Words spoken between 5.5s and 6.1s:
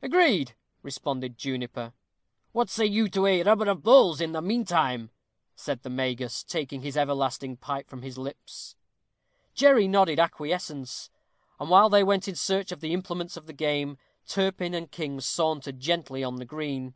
said the